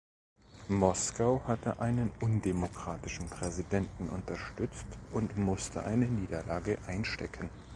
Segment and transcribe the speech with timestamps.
[0.69, 7.51] Moskau hatte einen undemokratischen Präsidenten unterstützt und musste eine Niederlage einstecken.